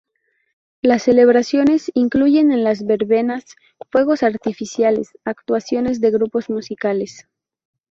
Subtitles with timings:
[0.81, 3.45] Las celebraciones incluyen en las verbenas
[3.91, 7.27] fuegos artificiales, actuaciones de grupos musicales.